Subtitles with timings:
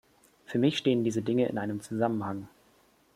[0.47, 2.47] Für mich stehen diese Dinge in einem Zusammenhang.